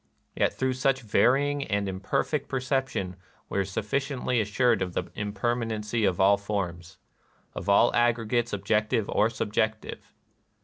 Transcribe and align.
Yet 0.35 0.51
through 0.53 0.73
such 0.73 1.01
varying 1.03 1.63
and 1.65 1.87
imperfect 1.87 2.49
perception 2.49 3.17
we 3.49 3.59
are 3.59 3.63
suf 3.63 3.85
ficiently 3.85 4.41
assured 4.41 4.81
of 4.81 4.93
the 4.93 5.11
impermanency 5.13 6.05
of 6.05 6.19
all 6.19 6.37
forms,— 6.37 6.97
of 7.53 7.69
all 7.69 7.93
aggregates 7.93 8.51
objective 8.51 9.07
or 9.09 9.29
sub 9.29 9.53
jective. 9.53 9.99